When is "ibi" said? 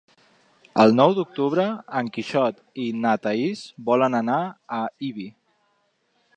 5.13-5.31